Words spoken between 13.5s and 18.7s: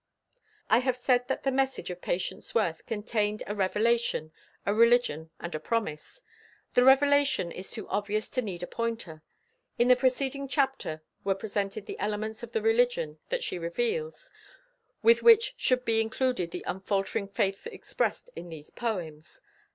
reveals, with which should be included the unfaltering faith expressed in